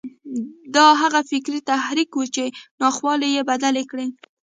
[0.75, 2.43] دا هغه فکري تحرک و چې
[2.81, 4.07] ناخوالې یې بدلې کړې